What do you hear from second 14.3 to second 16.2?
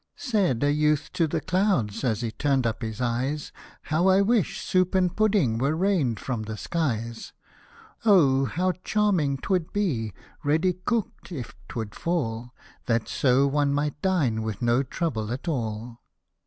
with no trouble at all."